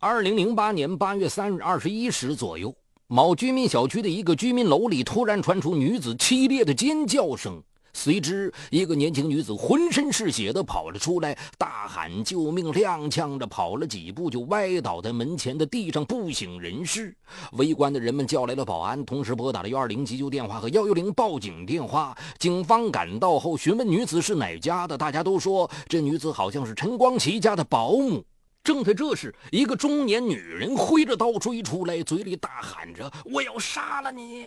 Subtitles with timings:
[0.00, 2.72] 二零零八年八月三日二十一时左右，
[3.08, 7.60] 某居民小区的一个居民楼里突然传出女子凄厉的尖叫声。
[7.92, 17.12] 随之，一个年轻女子浑身是血地跑了出来，大喊救命，踉跄着跑了几步就歪倒在门前的地上，不省人事。
[17.54, 22.16] 围观的人们叫来了保安，同时拨打了幺二零急救电话和幺幺零报警电话。
[22.38, 28.22] 警方赶到后询问女子是哪家的，大家都说这女子好像是陈光奇家的保姆。
[28.68, 34.46] 正在这时，一个中年女人挥着刀追出来，嘴里大喊着：“我要杀了你！”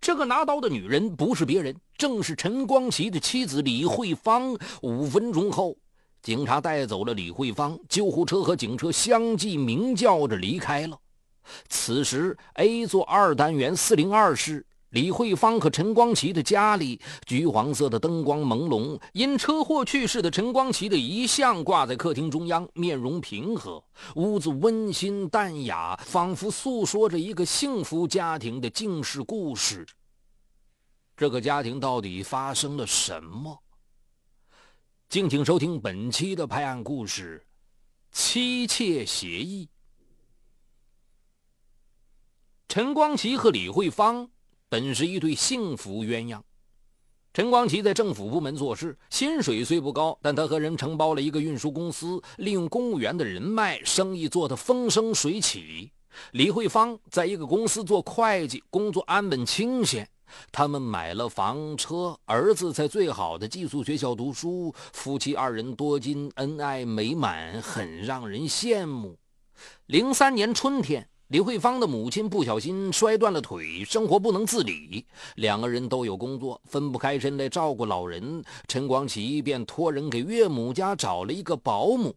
[0.00, 4.56] 这个拿刀的女人不是别人，正是陈光奇的妻子李慧芳。
[4.82, 5.76] 五分钟后，
[6.22, 10.96] 警察带走了李慧芳，救护车和警车相继鸣叫着离开了。
[11.68, 14.64] 此时，A 座二单元四零二室。
[14.90, 19.00] 李慧芳和陈光奇的家里，橘黄色的灯光朦胧。
[19.12, 23.82] 因车祸去世的陈光奇的遗像挂在客厅中央，面容平和，
[24.16, 29.86] 屋子温馨淡雅，仿佛诉说着一个幸福家庭的静世故事。
[31.16, 33.62] 这个家庭到底发生了什么？
[35.08, 37.46] 敬请收听本期的拍案故事
[38.16, 39.66] 《妻妾协议》。
[42.68, 44.28] 陈光奇和李慧芳。
[44.70, 46.40] 本是一对幸福鸳鸯。
[47.34, 55.90] 陈光奇在政府部门做事，薪水虽不高，但他和人承包了一个运输公司，利用公务员的人脉，生意做得风生水起。
[56.30, 60.08] 李慧芳在一个公司做会计，工作安稳清闲。
[60.52, 69.18] 他们买了房车，儿子在最好的寄宿学校读书，夫妻二人多金，恩爱美满，很让人羡慕。
[69.86, 71.08] 零三年春天。
[71.30, 75.06] 李慧芳的母亲不小心摔断了腿，生活不能自理。
[75.36, 78.42] 两个人都有工作，分不开身来照顾老人。
[78.66, 82.12] 陈光奇便托人给岳母家找了一个保姆，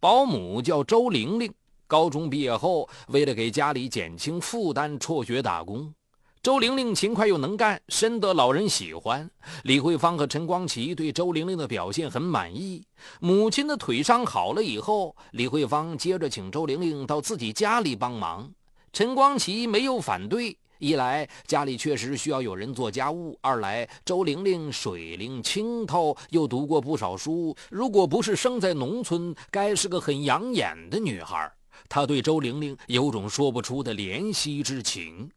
[0.00, 1.54] 保姆叫周玲玲。
[1.86, 5.94] 高中毕业后，为了给家里减轻负担，辍学打工。
[6.42, 9.30] 周玲玲勤快又能干，深得老人喜欢。
[9.62, 12.84] 李慧芳和陈光奇对周玲玲的表现很满意。
[13.20, 18.50] 母亲的腿伤好了以后，李慧芳接着请周玲玲到自己家里帮忙。
[18.92, 31.52] 陈光奇没有反对，一来家里确实需要有人做家务，二来周玲玲水灵清透，又读过不少书，如果不是生在农村，该是个很养眼的女孩。
[31.88, 35.30] 他对周玲玲有种说不出的怜惜之情。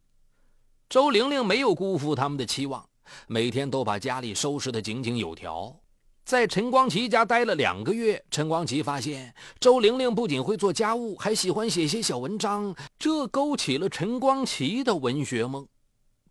[0.87, 2.87] 周玲玲没有辜负他们的期望，
[3.27, 5.75] 每天都把家里收拾得井井有条。
[6.23, 15.67] 在陈光奇家待了两个月，陈光奇发现周玲玲不仅会做家务，还喜欢写些小文章，这勾起了陈光奇的文学梦。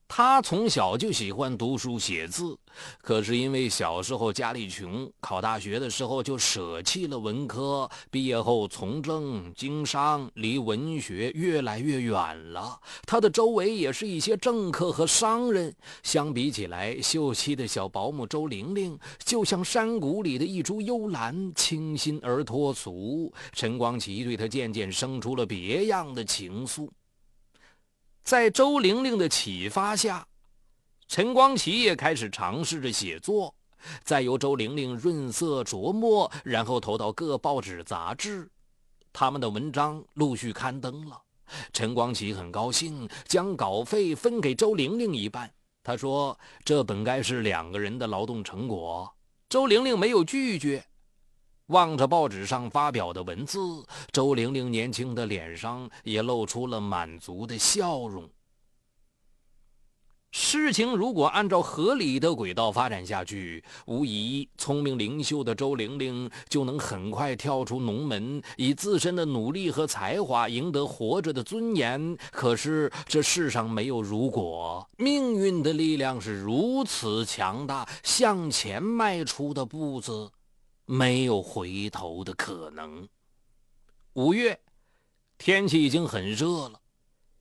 [0.07, 2.57] 他从小就喜欢读书写字，
[3.03, 7.89] 可是因为小时候家里穷，考大学的时候就舍弃了文科。
[8.11, 12.79] 毕业后从政经商，离文学越来越远了。
[13.07, 15.75] 他的周围也是一些政客和商人。
[16.03, 23.33] 相比起来，秀气的小保姆周玲玲就像山谷里的一株幽兰，清新而脱俗。
[23.53, 26.89] 陈光奇对她渐渐生出了别样的情愫。
[28.25, 30.27] 在周玲玲的启发下，
[31.07, 33.55] 陈光奇也开始尝试着写作。
[34.03, 38.51] 再由周玲玲润色琢磨，然后投到各报纸杂志，
[39.13, 41.21] 他们的文章陆续刊登了。
[41.75, 45.53] 陈光奇很高兴，将稿费分给周玲玲一半。
[45.83, 49.13] 他说：“这本该是两个人的劳动成果。”
[49.51, 50.83] 周玲玲没有拒绝。
[51.69, 53.59] 望着报纸上发表的文字，
[54.13, 58.29] 周玲玲年轻的脸上也露出了满足的笑容。
[60.37, 72.19] 事情如果按照合理的轨道发展下去，无疑聪明灵秀的周玲玲就能很快跳出农门，以自身的努力和才华赢得活着的尊严。
[72.33, 80.31] 可是这世上没有如果，命运的力量是如此强大，向前迈出的步子。
[80.87, 83.09] 没有回头的可能。
[84.15, 84.61] 五月，
[85.39, 86.81] 天气已经很热了。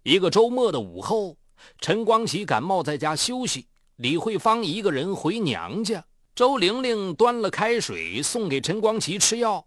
[0.04, 1.38] 一个周末的午后，
[1.80, 3.68] 陈光启感冒在家休息，
[3.98, 6.04] 李慧芳一个人回娘家。
[6.36, 9.66] 周玲玲端了开水送给陈光启吃药。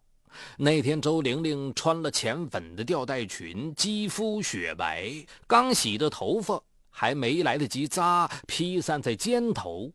[0.59, 5.11] 那天，周玲玲穿了浅粉的吊带裙，肌肤雪白，
[5.47, 9.93] 刚洗的头发还没来得及扎，披散在肩头。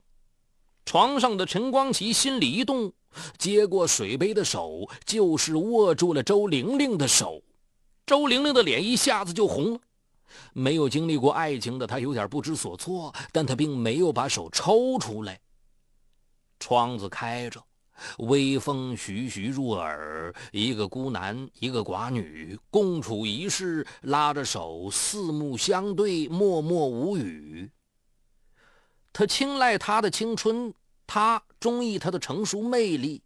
[0.86, 2.94] 床上的陈光启心里一动。
[3.38, 7.42] 接过水杯的手，就是握住了周玲玲的手。
[8.06, 9.80] 周玲玲的脸一下子就红了。
[10.54, 15.40] 没有经历过爱情的她有点不知所措，但她并没有把手抽出来。
[16.60, 17.62] 窗子开着，
[18.20, 27.70] 微风徐徐入耳，一个孤男，一个寡女，共处一室，拉着手，四目相对，默默无语。
[29.12, 30.74] 他青睐她的青春，
[31.06, 33.22] 他中意她的成熟魅力。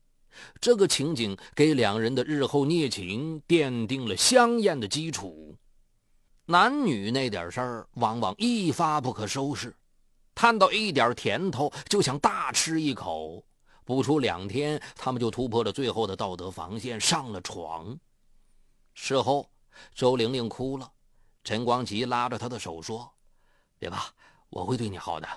[0.60, 5.56] 这个情景给两人的日后孽情奠定了香艳的基础。
[6.46, 9.74] 男女那点事儿，往往一发不可收拾，
[10.36, 13.44] 探到一点甜头就想大吃一口。
[13.86, 17.98] 不出两天，他们就突破了最后的道德防线，上了床。
[18.94, 19.50] 事后，
[19.94, 20.92] 周玲玲哭了，
[21.44, 23.10] 陈光奇拉着她的手说
[23.80, 24.12] ：“别怕，
[24.50, 25.28] 我会对你好的。”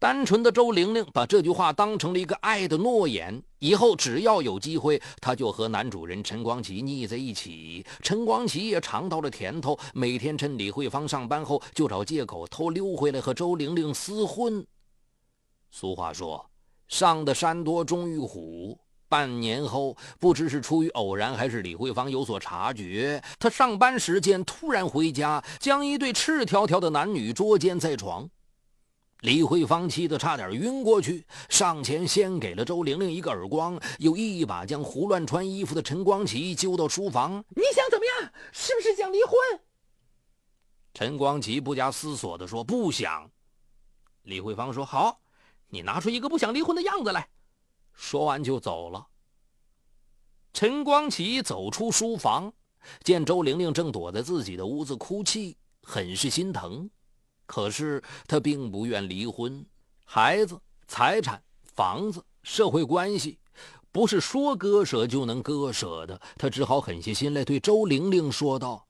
[0.00, 7.84] 单纯的周玲玲把这句话当成了一个爱的诺言，以后只要有机会，她就和男主人陈光奇腻在一起。
[8.02, 14.66] 陈光奇也尝到了甜头，每天趁李慧芳上班后，就找借口偷溜回来和周玲玲厮混。
[15.70, 16.46] 俗话说。
[16.88, 18.76] 上的山多终遇虎。
[19.06, 28.28] 半年后，不知是出于偶然还是李慧芳有所察觉，她上班时间突然回家，将一对赤条条的男女捉奸在床。
[29.22, 38.32] 李慧芳气得差点晕过去，上前先给了周玲玲一个耳光，又一把将胡乱穿衣服的陈光奇揪到书房：“你想怎么样？
[38.52, 39.32] 是不是想离婚？”
[40.94, 43.30] 陈光奇不加思索地说：“不想。”
[44.24, 45.20] 李慧芳说：“好。”
[45.72, 47.28] 你拿出一个不想离婚的样子来，
[47.92, 49.06] 说完就走了。
[50.52, 52.52] 陈光奇走出书房，
[53.04, 56.90] 见周玲玲正躲在自己的屋子哭泣，很是心疼。
[57.50, 59.66] 可是他并不愿离婚，
[60.04, 60.56] 孩子、
[60.86, 61.42] 财产、
[61.74, 63.40] 房子、社会关系，
[63.90, 66.20] 不是说割舍就能割舍的。
[66.38, 68.86] 他只好狠下心来，对周玲玲说道：“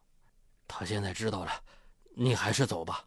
[0.69, 1.51] 他现在知道了，
[2.15, 3.07] 你还是走吧。”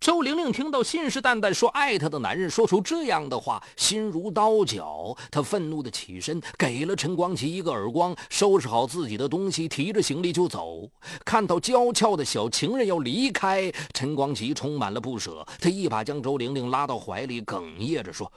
[0.00, 5.14] 周玲玲听到信誓旦旦说爱她的男人说出这样的话，心如刀绞。
[5.30, 10.90] 她愤怒的起身，给了陈光奇一个耳光，收拾好自己的东西，提着行李就走。
[11.22, 15.46] 看到娇俏的小情人要离开，陈光奇充满了不舍。
[15.60, 18.32] 他一把将周玲玲拉到怀里，哽咽着说：“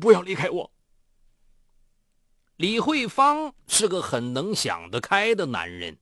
[0.00, 0.70] 不要离开我。”
[2.58, 5.98] 李慧芳是个很能想得开的男人，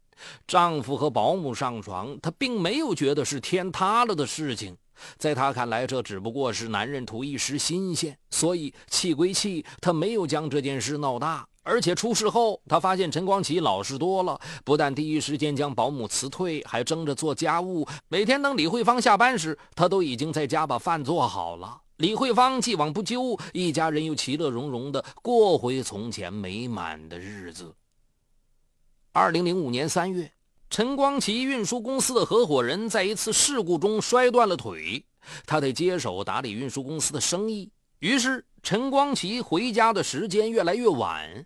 [0.47, 4.77] 丈夫和保姆上床，她并没有觉得是天塌了的事情。
[5.17, 11.47] 在他看来，这只不过是男人图一时新鲜，所以气归气，他没有将这件事闹大。
[11.65, 17.87] 而且出事后，他发现陈光启老实多了，不但第一时间将保姆辞退，还争着做家务。
[18.09, 21.81] 每天等李慧芳下班时，他都已经在家把饭做好了。
[21.99, 27.73] 李慧芳既往不咎，一家人又其乐融融地过回从前美满的日子。
[29.13, 30.33] 二零零五年三月。
[30.73, 35.05] 陈光奇运输公司的合伙人在一次事故中摔断了腿，
[35.45, 37.71] 他得接手打理运输公司的生意。
[37.99, 41.45] 于是，陈光奇回家的时间越来越晚。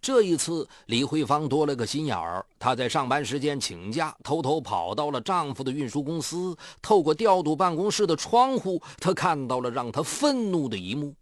[0.00, 6.56] 这一次，李慧芳多了个心眼儿，她在上班时间请假，偷偷跑到了丈夫的运输公司。
[6.80, 11.12] 透过调度办公室的窗户，她看到了让她愤怒的一幕：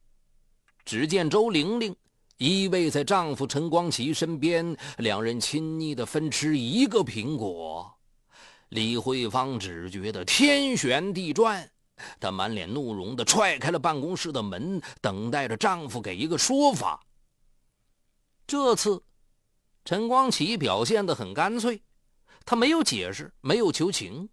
[0.85, 1.97] 只见周玲玲。
[2.38, 7.93] 依偎在丈夫陈光奇身边，两人亲昵地分吃一个苹果。
[8.69, 11.69] 李慧芳只觉得天旋地转，
[12.20, 17.05] 她满脸怒容地踹开了办公室的门，等待着丈夫给一个说法。
[18.46, 19.02] 这次，
[19.85, 21.82] 陈光启表现得很干脆，
[22.44, 24.28] 他没有解释，没有求情，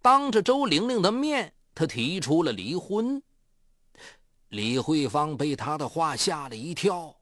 [0.00, 3.20] 当着周玲玲的面，他提出了离婚。
[4.50, 7.17] 李慧芳被他的话吓了一跳。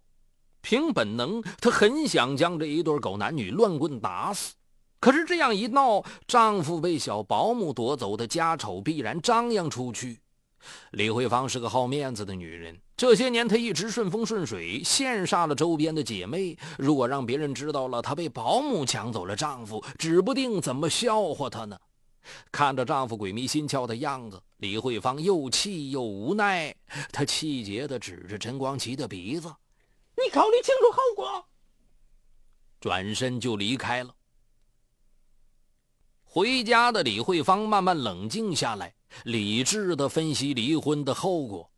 [0.67, 4.53] 凭本能，她很想将这一对狗男女乱棍打死。
[4.99, 10.19] 可是这样一闹，丈夫被小保姆夺走的家丑必然张扬出去。
[10.91, 16.59] 李慧芳是个好面子的女人，这些年她一直顺风顺水，羡煞了周边的姐妹。
[16.77, 21.79] 如果让别人知道了她被保姆抢走了丈夫，指不定怎么笑话她呢。
[22.51, 26.75] 看着丈夫鬼迷心窍的样子，李慧芳又气又无奈，
[27.13, 29.49] 她气结地指着陈光奇的鼻子。
[30.17, 31.47] 你考虑清楚后果，
[32.81, 34.15] 转身就离开了。
[36.25, 38.95] 回家的李慧芳慢慢冷静下来，
[39.25, 41.71] 理智的分析离婚的后果。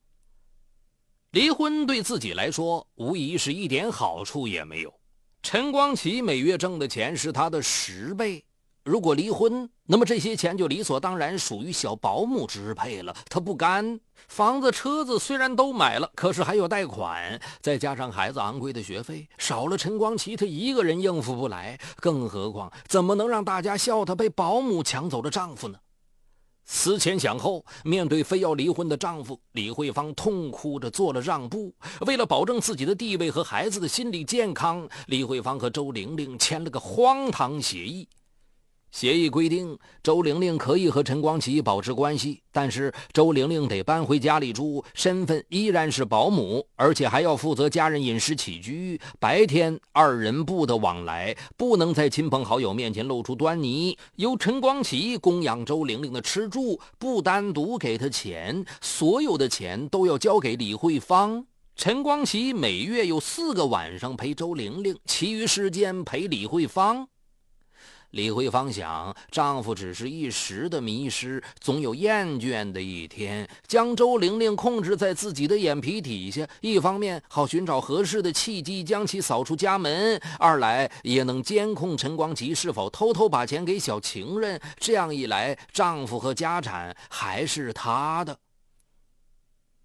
[1.32, 5.00] 离婚对自己来说，无疑是一点好处也没有。
[5.42, 8.44] 陈光启每月挣的钱是他的十倍。
[8.88, 13.14] 如果离婚，那么这些钱就理所当然属于小保姆支配了。
[13.28, 21.78] 他不甘，房子、车子虽然都买了，可是还有贷款，再加上孩子昂贵的学费，少了陈光奇，他一个人应付不来。
[21.96, 25.78] 更何况，怎么能让大家笑他被保姆抢走了丈夫呢？
[26.64, 31.74] 思前想后，面对非要离婚的丈夫，李慧芳痛哭着做了让步。
[32.06, 38.08] 为了保证自己的地位和孩子的心理健康，李慧芳和周玲玲签了个荒唐协议。
[38.90, 49.00] 协议规定，周玲玲可以和陈光启保持关系，但是周玲玲得搬回家里住，身份依然是保姆，而且还要负责家人饮食起居。
[49.20, 53.96] 白天二人不得往来，不能在亲朋好友面前露出端倪。
[54.16, 61.44] 由陈光启供养周玲玲的吃住，不单独给她钱，所有的钱都要交给李慧芳。
[61.76, 67.06] 陈光启每月有四个晚上陪周玲玲，其余时间陪李慧芳。
[68.12, 73.46] 李慧芳想，丈夫只是一时的迷失，总有厌倦的一天。
[73.66, 84.58] 将周玲玲控制在自己的眼皮底下，一方面好寻找合适的契机将其扫出家门；二来也能监控陈光吉是否偷偷把钱给小情人。
[84.78, 88.38] 这样一来，丈夫和家产还是他的。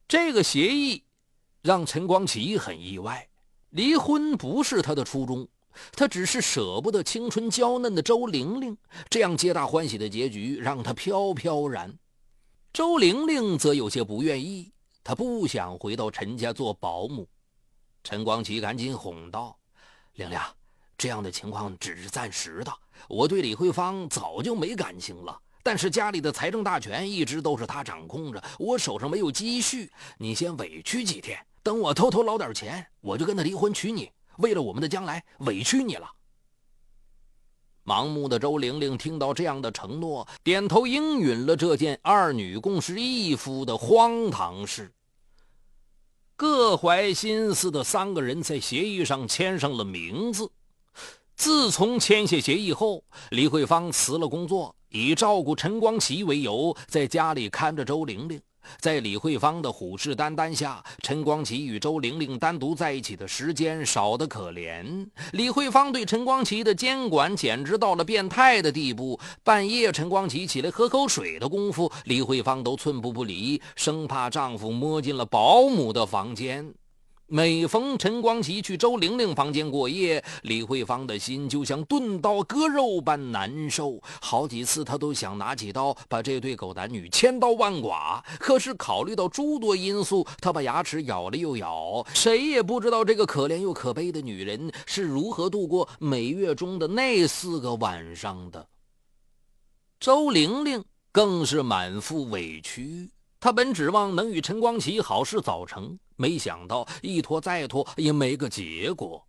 [0.08, 1.04] 这个协议
[1.62, 3.28] 让陈光启很意外，
[3.72, 5.46] 离婚不是他的初衷。
[5.94, 8.78] 他只是舍不得青春娇嫩的周玲玲，
[9.10, 11.98] 这样皆大欢喜的结局让他飘飘然。
[12.72, 14.72] 周玲玲则有些不愿意，
[15.04, 17.28] 她不想回到陈家做保姆。
[18.04, 19.56] 陈光启赶紧哄道
[20.16, 20.40] ：“玲玲，
[20.98, 22.74] 这样的情况只是暂时的。
[23.08, 29.92] 我对李慧芳早就没感情了，但是家里的财政大权一直都是她掌控着，我手上没有积蓄。
[30.18, 36.10] 你先委屈几天，等我偷偷捞点钱，我就跟她离婚娶你。”为了我们的将来，委屈你了。
[37.86, 44.92] 盲目的周玲玲听到这样的承诺，点头应允了这件二女共侍一夫的荒唐事。
[46.36, 50.50] 各怀心思的三个人在协议上签上了名字。
[51.36, 58.42] 自从签下协议后，李慧芳辞了工作，以照顾陈光奇为由，在家里看着周玲玲。
[58.80, 65.08] 在李慧芳的虎视眈眈下，陈光启与周玲玲单独在一起的时间少得可怜。
[65.32, 69.20] 李慧芳对陈光启的监管简直到了变态的地步。
[69.44, 76.74] 半夜，陈光启起来喝口水的功夫，李慧芳都寸步不离，生怕丈夫摸进了保姆的房间。
[77.28, 84.00] 每逢陈光启去周玲玲房间过夜，李慧芳的心就像钝刀割肉般难受。
[84.22, 88.24] 好几次，她都想拿起刀把这对狗男女千刀万剐。
[88.40, 92.06] 可是考虑到诸多因素，她把牙齿咬了又咬。
[92.14, 98.68] 谁也不知道这个可怜又可悲的女人是如何度过每月中的那四个晚上的。
[100.00, 103.10] 周玲玲更是满腹委屈。
[103.40, 105.98] 她本指望能与陈光启好事早成。
[106.16, 109.26] 没想到一拖再拖也没个结果，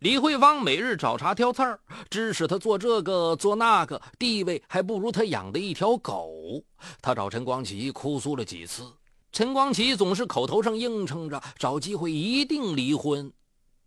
[0.00, 6.62] 李慧芳每日找茬挑刺儿，指使他做这个做那个，地位还不如他养的一条狗。
[7.00, 8.92] 他找陈光启哭诉了几次，
[9.32, 13.32] 陈光启总是口头上应承着找机会一定离婚，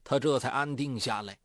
[0.04, 1.38] 他这才安定下来。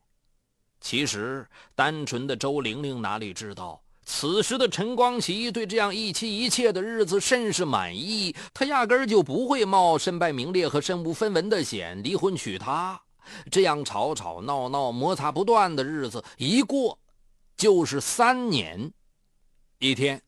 [0.80, 3.82] 其实，单纯的周玲玲哪里知道？
[4.04, 13.00] 此时的陈光启对这样一妻一妾的日子甚是满意，他压根儿就不会冒身败名裂和身无分文的险离婚娶她。
[13.50, 16.98] 这样吵吵闹闹、摩擦不断的日子一过，
[17.56, 18.92] 就是三年。
[19.78, 20.20] 一天，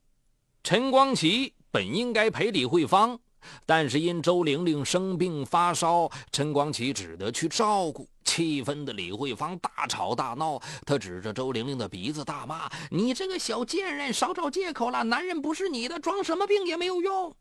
[0.62, 3.19] 陈光启本应该陪李慧芳。
[3.67, 8.09] 但是因周玲玲生病发烧，陈光启只得去照顾。
[8.25, 15.05] 气愤的李慧芳大吵大闹，她指着周玲玲的鼻子大骂：“你这个小贱人，少找借口了！
[15.05, 17.37] 男人不是你的，装什么病也没有用。”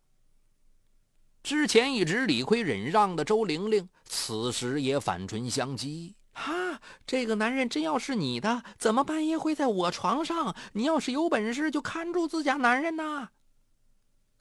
[1.41, 10.53] 之前一直理亏忍让的周玲玲，此时也反唇相讥：“哈，这个男人真要是你的，怎么半夜会在我床上？
[10.74, 13.29] 你要是有本事，就看住自家男人呐！”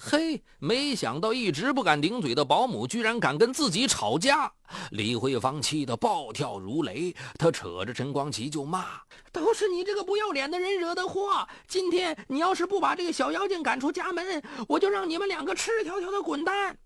[0.04, 4.52] 嘿，没想到一直不敢顶嘴的保姆，居然敢跟自己吵架。
[4.90, 8.84] 李慧芳气得暴跳如雷，她扯着陈光启就骂
[9.30, 11.46] ：“都是你这个不要脸的人惹的祸！
[11.68, 16.76] 今天你要是不把这个小妖精赶出家门，我就让你们两个赤条条的滚蛋！”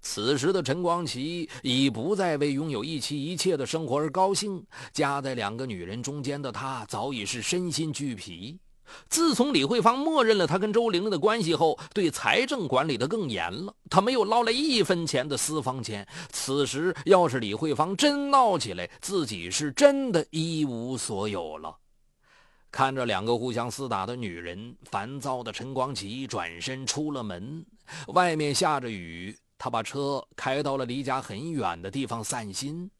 [0.00, 8.58] 此时的陈光启已不再为拥有一妻一妾的生活而高兴，夹在两个女人中间的他早已是身心俱疲。
[9.08, 13.74] 自从李慧芳默认了他跟周玲玲的关系后，对财政管理的更严了。
[13.88, 16.06] 他没有捞来一分钱的私房钱。
[16.30, 21.76] 此时要是李慧芳真闹起来，自己是真的一无所有了。
[22.70, 27.64] 看着两个互相厮打的女人，烦躁的陈光启转身出了门。
[28.08, 32.90] 外面下着雨，他把车开到了离家很远的地方散心。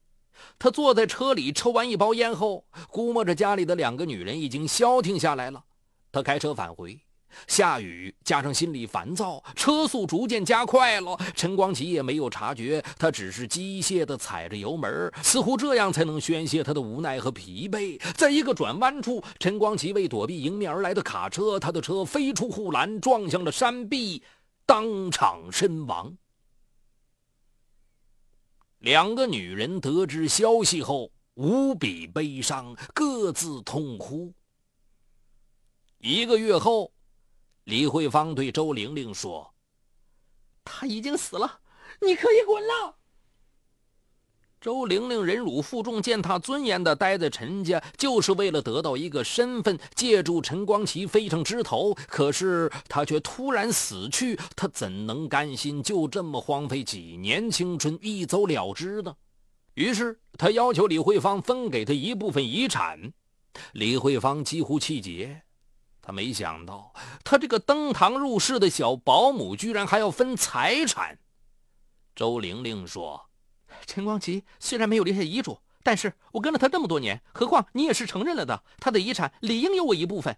[0.59, 5.63] 他坐在车里抽完一包烟后，估摸着家里的两个女人已经消停下来了。
[6.13, 6.97] 他开车返回，
[7.47, 11.17] 下雨加上心里烦躁，车速逐渐加快了。
[11.35, 17.99] 陈光奇也没有察觉，他只是机械地踩着油门，似乎这样才能宣泄他的无奈和疲惫。
[18.13, 24.21] 在一个转弯处，陈光奇为躲避迎面而来的卡车，他的车飞出护栏，撞向了山壁，
[24.67, 26.15] 当场身亡。
[28.77, 34.31] 两个女人得知消息后无比悲伤，各自痛哭。
[36.03, 36.91] 一个月后。
[37.63, 39.53] 李慧芳对周玲玲说
[40.65, 41.61] ：“他已经死了，
[42.01, 42.97] 你可以滚了。”
[44.59, 51.93] 周玲玲忍辱负重、践踏尊严的待在陈家，就是为了得到一个身份，借助陈光奇飞上枝头。
[51.93, 59.15] 可是他却突然死去，他怎能甘心就这么荒废几年青春，一走了之呢？
[59.75, 63.13] 于是他要求李慧芳分给他一部分遗产。
[63.71, 65.41] 李慧芳几乎气结。
[66.05, 66.93] 他没想到，
[67.23, 71.17] 他这个登堂入室的小保姆居然还要分财产。
[72.13, 73.29] 周玲玲说
[73.87, 80.35] ：“陈光奇虽然没有留下遗嘱，但是我跟了他这么多年，何况你也是承认了的，他的遗产理应有我一部分。”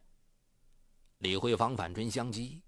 [1.17, 2.61] 李慧芳反唇相讥：“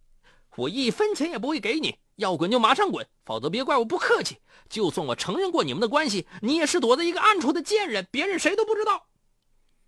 [0.57, 4.39] 我一分钱也不会给你，要滚就马上滚，否则别怪我不客气。
[4.69, 9.05] 就算我承认过你们的关系，你也是躲在一个暗处的贱人，别人谁都不知道。”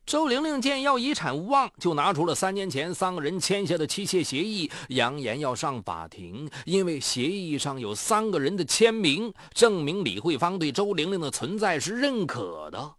[0.10, 12.96] 周玲玲见要遗产无望，就拿出了三年前三个人签下的妻妾协议，扬言要上法庭，因为协议上有三个人的签名，证明李慧芳对周玲玲的存在是认可的。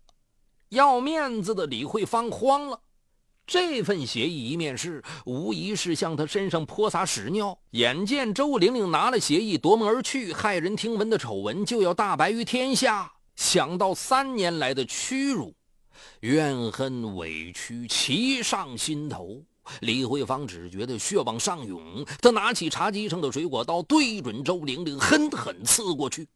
[0.69, 2.79] 要面子的李慧芳慌了，
[3.45, 7.59] 这份协议一面试，无疑是向她身上泼洒屎尿。
[7.73, 15.53] 眼见周玲玲拿了协议夺门而去，骇人听闻的丑闻就要大白于天下，想到三年来的屈辱。
[16.21, 19.43] 怨恨委屈齐上心头，
[19.81, 22.05] 李慧芳只觉得血往上涌。
[22.21, 26.27] 她拿起茶几上的水果刀，对准周玲玲狠狠刺过去。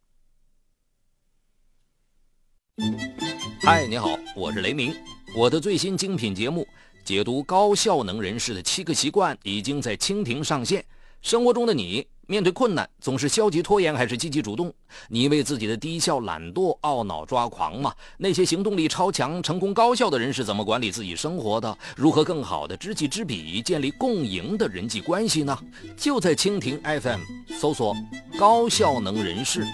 [3.62, 4.94] 嗨，你好，我是雷鸣。
[5.36, 6.66] 我的最新精品节目
[7.04, 10.84] 解读高效能人士的七个习惯已经在蜻蜓上线。
[11.22, 12.06] 生活中的你。
[12.26, 14.72] 面对困难，总是消极拖延还是积极主动？
[15.08, 17.92] 你为自己的低效懒惰懊恼抓狂吗？
[18.16, 21.76] 那些行动力超强、成功高效的人是怎么管理自己生活的？
[21.96, 25.58] 如何更好的知己知彼，建立共赢的人际关系呢？
[25.96, 27.20] 就在蜻蜓 FM
[27.58, 27.94] 搜索
[28.38, 29.66] “高效能人士”，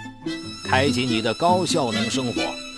[0.67, 2.70] 开启你的高效能生活。